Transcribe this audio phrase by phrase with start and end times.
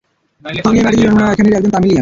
[0.63, 1.89] তিনি এই মাটিতে জন্ম নেওয়া এখানেরই একজন তামিলিয়ান!